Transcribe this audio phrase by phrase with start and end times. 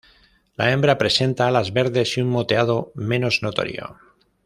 [0.61, 3.99] La hembra presenta alas verdes y un moteado menos notorio.